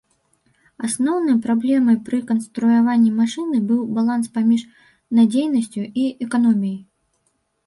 Асноўнай 0.87 1.35
праблемай 1.43 1.97
пры 2.07 2.19
канструяванні 2.31 3.11
машыны 3.19 3.57
быў 3.73 3.85
баланс 3.99 4.33
паміж 4.39 4.61
надзейнасцю 5.19 5.81
і 6.07 6.09
эканоміяй. 6.29 6.83